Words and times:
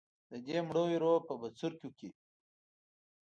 د 0.29 0.31
دې 0.45 0.57
مړو 0.67 0.83
ایرو 0.91 1.13
په 1.27 1.33
بڅرکیو 1.41 1.95
کې. 1.97 2.09